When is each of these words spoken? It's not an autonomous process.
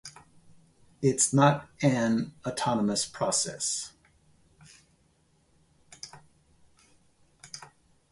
It's 1.03 1.31
not 1.31 1.69
an 1.83 2.33
autonomous 2.43 3.05
process. 3.05 3.91